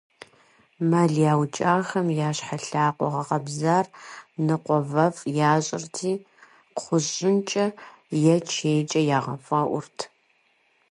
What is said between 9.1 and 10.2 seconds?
ягъэфӀэӀурт.